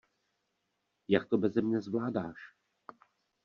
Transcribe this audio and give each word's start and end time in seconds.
Jak 1.07 1.29
to 1.29 1.37
beze 1.37 1.61
mne 1.61 1.81
zvládáš? 1.81 2.37